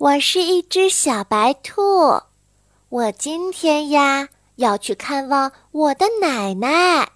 [0.00, 1.82] 我是一只小白兔。
[2.88, 7.06] 我今天呀要去看望我的奶奶。